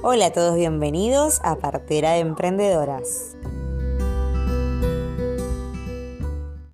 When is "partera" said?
1.56-2.12